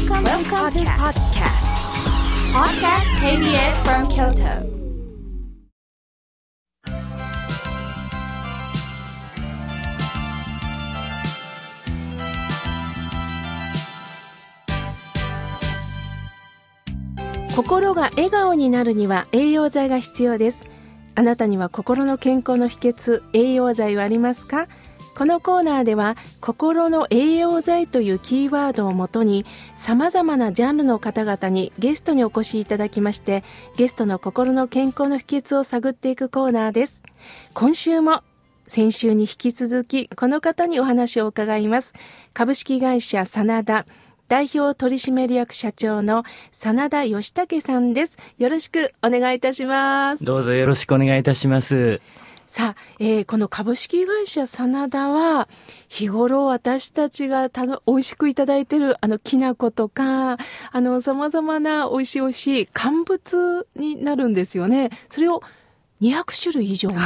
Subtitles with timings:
[0.00, 1.66] Welcome, Welcome to podcast.
[2.54, 4.64] Podcast KBS from Kyoto.
[17.54, 20.66] 心が笑顔になるには栄養剤が必要です
[21.14, 24.66] あなたには心の健康の秘訣栄養剤はありますか
[25.20, 29.44] このコーナーでは心の栄養剤というキーワードをもとに
[29.76, 33.44] 様々なジャンルの方々にゲストにお越しいただきまして
[33.76, 37.02] ゲストの心の健康の秘訣を探っていくコーナーです
[37.52, 38.22] 今週も
[38.66, 41.92] 先週に引き続きこの方にお話を伺います
[42.32, 43.84] 株式会社真田
[44.30, 48.16] 代表取締役社長の真田義武さんです。
[48.38, 50.24] よろしくお願いいたします。
[50.24, 52.00] どうぞよろしくお願いいたします。
[52.50, 55.48] さあ、えー、この株式会社真田は、
[55.88, 64.90] 日頃私たちがたの美味しくいただいてる、あの、きな粉とか、あの、様々な美味しい美味しい乾物になるんですよね。
[65.08, 65.44] それを
[66.02, 66.96] 200種類以上も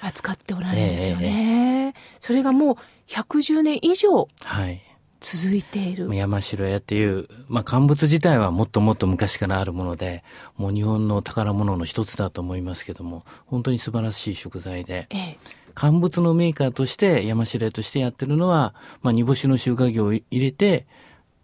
[0.00, 1.94] 扱っておられるんですよね。
[2.18, 4.26] それがもう110年以上。
[4.42, 4.82] はい
[5.20, 6.12] 続いている。
[6.14, 10.24] 山城屋っていう、まあ、乾物自体はもっともっと昔からあるもので、
[10.56, 15.38] もう日本の宝物の一つだと思いますけども、本当に素晴らしい食材で、ええ、
[15.74, 20.86] 乾物のメーカーとして山城屋としてやってるのは、まあ、煮干しの収穫業を入れて、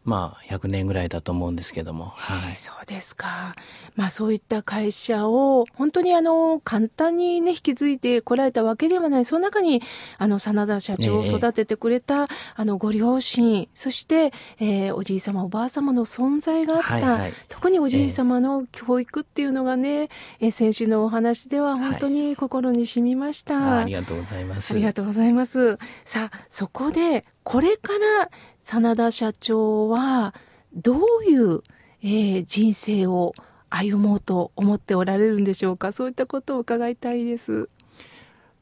[0.06, 2.12] まあ、100年ぐらいだと思うんですけども。
[2.14, 2.56] はい。
[2.56, 3.56] そうですか。
[3.96, 9.24] まあ、そういった会社を、本当にあの、簡単にね、引き継いでこられたわけではない。
[9.24, 9.82] その中に、
[10.18, 16.92] あの、真田社長を育ててくれた、えー、あの、ご両親、そして、えー、おじい様、おばあ様の存在があった。
[16.92, 24.72] はいはい、特におじい様の教育っていうのがね、えー、先週のお話では本当に心に染みました、はい、ありがとうございます。
[24.72, 25.78] ありがとうございます。
[26.04, 28.28] さあ、そこで、これから
[28.60, 30.34] 真田社長は
[30.74, 31.62] どういう、
[32.02, 33.34] えー、人生を
[33.70, 35.92] 歩もうと思っておられるんでしょうか？
[35.92, 37.68] そういったことを伺いたいです。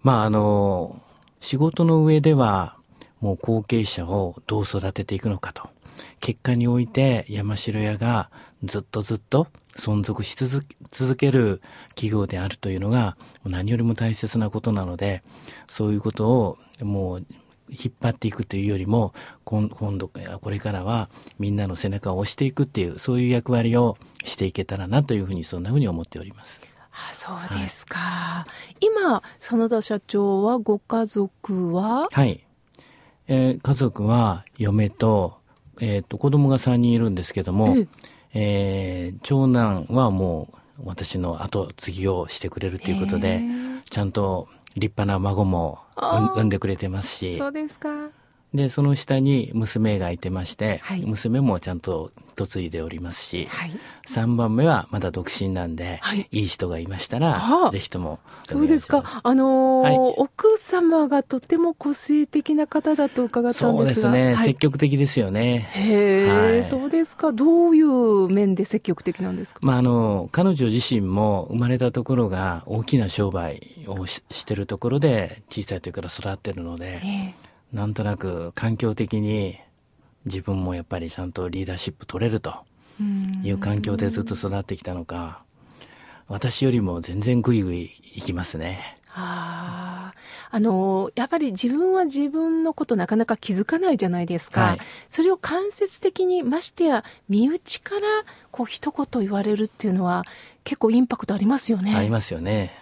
[0.03, 1.01] まああの
[1.41, 2.77] 仕事の上では
[3.23, 5.71] もう後継者をどう育てていくのかと。
[6.21, 8.31] 結果において山城屋が
[8.65, 11.63] ずっとずっと存続し続ける
[11.95, 13.17] 企業であるというのが
[13.47, 15.23] 何よりも大切なことなので、
[15.69, 17.27] そういうことをもう
[17.71, 19.15] 引っ張っていくというよりも
[19.45, 21.09] 今度これからは
[21.39, 26.61] みんなの背中を押していくっていうそういう役割をしていけたらなというふうにそんなふうに思っております。
[26.93, 28.47] あそうですか、は
[28.81, 32.09] い、今真田社長はご家族は？
[32.11, 32.47] はい、
[33.27, 35.39] えー、家族は嫁と,、
[35.81, 37.89] えーと、子供が3人いるんですけども、え
[38.35, 43.43] えー、長男はもう私の後継ぎをしてくれるということで
[43.91, 47.39] ちゃんと立派な孫も産んでくれてますし。
[47.39, 47.89] そうですか。
[48.55, 53.73] で、その下に娘がいてまして、はい、娘もちゃんと嫁いでおりますし、はい、
[54.09, 57.43] 3番目はまだ独身なんで、はい、いい人がいましたら、
[57.73, 59.21] ぜひともそうですか。
[59.23, 63.73] あのーはい、奥様がとても個性的な方だと伺ったんですが。
[63.79, 64.37] そうですね。
[64.39, 65.69] 積極的ですよね。
[65.73, 67.33] へえ、そうですか。
[67.33, 69.61] どういう面で積極的なんですか？
[69.63, 77.01] まあ、あの、彼女自身も生まれたところが大きな商売をししてるところで、小さい時から育ってるので、
[77.75, 79.59] なんとなく環境的に
[80.27, 82.55] 自分もやっぱりちゃんとリーダーシップ取れると
[83.43, 85.43] いう環境でずっと育ってきたのか、
[86.29, 88.99] 私よりも全然グイグイ行きますね。
[89.13, 90.15] あ
[90.51, 98.01] あのやっぱり自分は自分のことなかなか気づかないじゃないですか、はい、それを間接的にましてや身内から
[98.53, 100.25] こう一言言われるっていうのは
[100.63, 101.95] 結構インパクトありますよね。
[101.97, 102.73] ありますよね。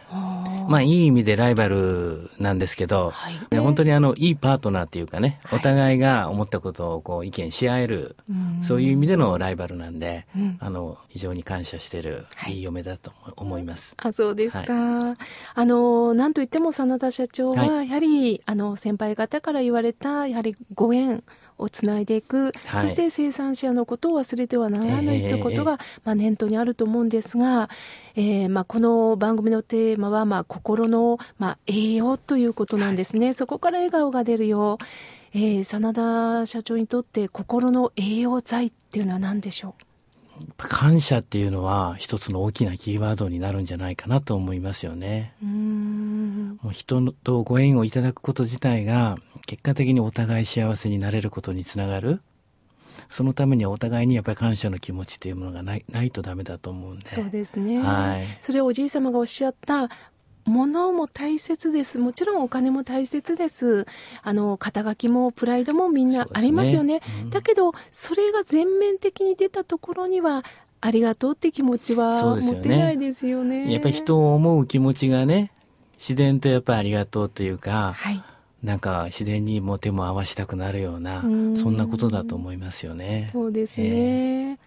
[0.69, 8.17] まあいい意味でライバルなんですけど、はい、本当にあのいいパートナーっていうかね、お互いが思ったことをこう意見し合える、
[8.63, 13.95] そういう意味でのライバルなんで、うん、あの非常に感謝してる、い、い嫁だと思います。
[13.99, 14.73] あそうですか。
[14.73, 15.15] はい、
[15.55, 21.23] あのなんといっても真田社長はやはり、あの先輩方から言われたやはりご縁
[21.63, 27.71] をつないでいく、はい、そして生産者のことを忘れてはならないということが、まあ、念頭にあると思うんですが、
[28.17, 33.33] えーまあ、この番組のテーマは、まあ、心の、まあ、栄養ということなんですね。
[33.33, 34.85] そこから笑顔が出るよう。
[35.35, 39.83] えー、真田社長にとって心の栄養剤っていうのは何でしょう？
[40.59, 45.35] 感謝っていうのは一つの大きなキーワードになるんじゃないかなと思いますよね。
[45.43, 45.82] うん
[46.63, 52.21] もう人とご縁をいただくこと自体が結果的にお互い幸せになれることにつながる。
[53.09, 57.09] そのためにはお互いにやっぱり感謝の気持ちというものがないないとダメだと思うんで。
[57.09, 57.81] そうですね。
[57.81, 58.27] はい。
[58.41, 59.91] それをおじい様がおっしゃった
[60.45, 61.99] 物も大切です。
[61.99, 63.87] もちろんお金も大切です。
[64.23, 66.95] あの、肩書きもプライドもみんなありますよね。
[66.95, 70.45] ねうんだけど、それが全面的に出たところには、
[70.81, 73.73] ありがとうって気持ちは持てないですよね。
[73.73, 75.52] やっぱり人を思う気持ちがね、
[76.03, 78.21] 自然とやっぱりありがとうというか、はい。
[78.65, 83.31] なんか自然にもう手も合わしたくなるような、うんそんなことだと思いますよね。
[83.33, 84.59] そうですね。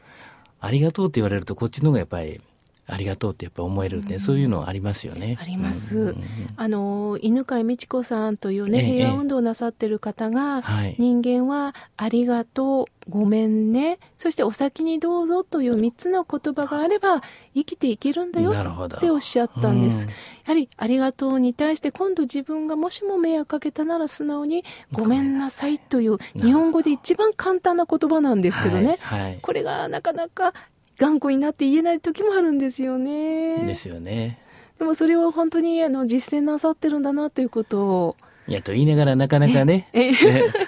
[0.62, 2.40] ありがとうって言われるとこっちの方がやっぱり
[2.88, 5.38] ありがとうってやっぱ思えるって、そういうのありますよね。
[5.42, 5.98] あります。
[5.98, 6.26] うんうんうん
[6.58, 10.96] あの、犬飼美智子さんというね、ええ平和運動をなさってる方が、はい。
[11.00, 17.22] 人間はありがとう、ごめんね、そしてお先にどうぞという3つの言葉があれば
[17.54, 20.08] 生きていけるんだよっておっしゃったんです。
[20.08, 20.12] うん。
[20.12, 20.16] や
[20.48, 28.98] はりありがとうに対して今度自分がもしも迷惑かけたなら素直にごめんなさいという日本語で一番簡単な言葉なんですけどね。
[29.02, 29.22] はい。
[29.22, 29.40] はい。
[29.42, 30.54] これがなかなか
[30.98, 33.66] 頑固になって言えない時もあるんですよね。
[33.66, 34.40] ですよね。
[34.80, 40.16] でもそれを本当にあの実践なさってるんだなということを、いや、と言いながらなかなかね、ええね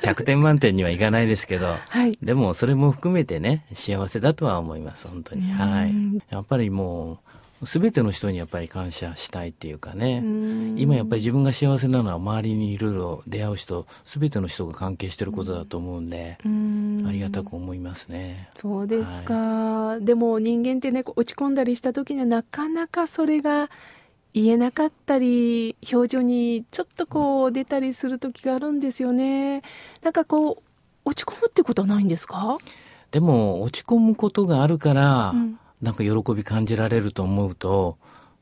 [0.02, 2.18] 100点満点にはいかないですけど、はい。
[2.24, 5.44] でもそれも含めてね、幸せだとは思います、本当に。
[5.52, 6.20] はいうん。
[6.30, 7.18] やっぱりもう、
[7.66, 10.76] すべての人にやっぱり感謝したいっていうかね、うん。
[10.78, 17.06] 今やっぱり自分が幸せなのは周りにいろいろ出会う人、すべての人が関係してることだと思うんで、うん。
[17.08, 18.50] ありがたく思いますね。
[18.62, 23.72] そうですか、でも人間ってね落ち込んだりした時にはなかなかそれが
[24.34, 29.64] 言えなかったり表情にちょっとこう出たりする時があるんですよね。
[30.04, 30.64] なんかこう
[31.06, 32.60] 落ち込むってことはないんですか？
[33.10, 37.98] でも、落ち込むことがあるから、うんなんか喜び感じられると思うと、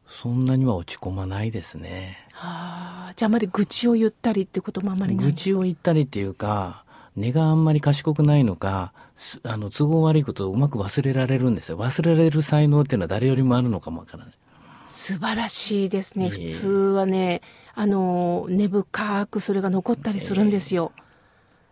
[0.08, 2.18] そんなには落ち込まないですね。
[2.32, 6.84] はあじゃああまり愚痴を言ったりってこともあまりない愚痴を言ったりっていうか、
[7.16, 11.78] 根があんまり賢くないのか、すあの、都合悪いことをうまく忘れられるんですよ。
[11.78, 14.34] 忘れられる才能っていうのは誰よりもあるのかもわからない。
[14.86, 17.42] 素晴らしいですねいえ普通はね
[17.74, 20.92] あの根深くそれが残ったりするんですよ、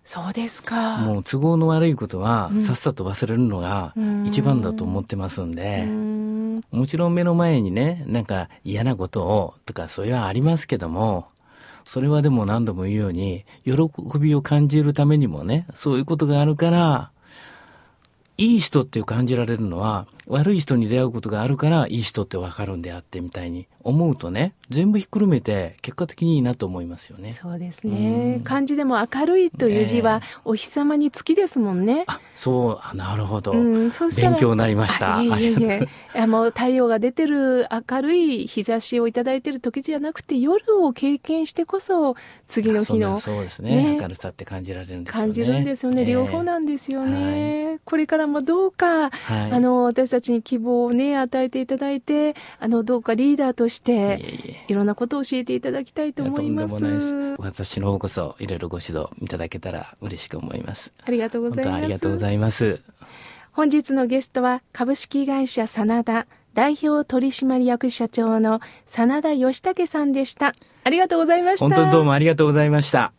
[0.03, 0.97] そうですか。
[0.97, 2.61] もう都合の悪いことはうん。
[2.61, 4.25] さっさと忘れるのがうん。
[4.27, 6.61] 一番だと思ってますんでう、ん。
[6.71, 11.27] もちろん目の前にね、なんか嫌なことをとかそういうのはありますけども、
[11.85, 13.73] それはでも何度も言うように、喜
[14.19, 17.11] びを感じるためにもね、そういうことがあるから、
[18.37, 27.33] いい人って感じられるのは、悪い人に出会うことがあるから、いい人ってわかるんであってみたいに思うとね、全部ひっくるめて結果的にいいなと思いますよね。
[27.33, 28.41] そうですね。
[28.43, 32.05] 漢字でも明るいという字はねお日様に月ですもんね。
[32.07, 33.51] あ、そう、あなるほど。
[33.51, 35.17] うん、そ勉強になりました。
[35.17, 36.21] あいえいえいありがとうえ。
[36.21, 42.15] あもう太陽が出てる明るい日差しをいただいてる時じゃなくて夜を経験してこそ
[42.47, 45.25] 次の日のそうですねね明るさって感じられるんですよね。
[45.25, 46.05] 感じるんですよね。
[46.05, 47.79] 両方なんですよね。
[47.85, 56.73] これからもどうか、はいあの、私たちに希望をね、与えていただいて、あの、どうかリーダーとして、いろんなことを教えていただきたいと思います。
[56.73, 57.41] やとんでもないです。
[57.41, 60.93] 私の方こそいろいろご指導いただけたら嬉しく思います。
[61.03, 61.75] ありがとうございます。
[61.77, 62.81] ありがとうございます。
[63.51, 70.53] 本日のゲストは株式会社真田代表取締役社長の真田義武さんでした。
[70.83, 71.65] ありがとうございました。
[71.65, 73.13] 本当にどうもありがとうございました。